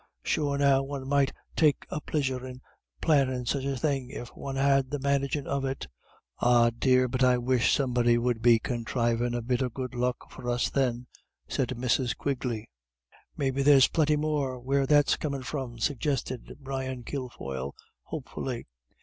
Sure 0.23 0.57
now 0.57 0.81
one 0.81 1.07
might 1.07 1.31
take 1.55 1.85
a 1.91 2.01
plisure 2.01 2.43
in 2.43 2.59
plannin' 3.01 3.45
such 3.45 3.65
a 3.65 3.77
thing, 3.77 4.09
if 4.09 4.29
one 4.29 4.55
had 4.55 4.89
the 4.89 4.97
managin' 4.97 5.45
of 5.45 5.61
them." 5.61 5.75
"Ah, 6.39 6.71
dear, 6.71 7.07
but 7.07 7.23
I 7.23 7.37
wish 7.37 7.71
somebody 7.71 8.17
'ud 8.17 8.41
be 8.41 8.57
conthrivin' 8.57 9.35
a 9.35 9.43
bit 9.43 9.61
of 9.61 9.75
good 9.75 9.93
luck 9.93 10.31
for 10.31 10.49
us 10.49 10.71
then," 10.71 11.05
said 11.47 11.67
Mrs. 11.77 12.17
Quigley. 12.17 12.67
"Maybe 13.37 13.61
there's 13.61 13.89
plinty 13.89 14.15
more 14.15 14.59
where 14.59 14.87
that's 14.87 15.17
comin' 15.17 15.43
from," 15.43 15.77
suggested 15.77 16.57
Brian 16.59 17.03
Kilfoyle, 17.03 17.75
hopefully. 18.01 18.65